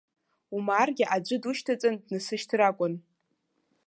Умааргьы 0.55 1.05
аӡәы 1.15 1.37
душьҭаҵан 1.41 1.95
днасышьҭыр 2.03 2.61
акәын. 2.69 2.93